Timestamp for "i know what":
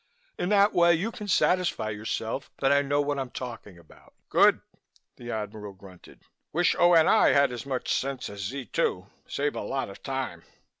2.71-3.19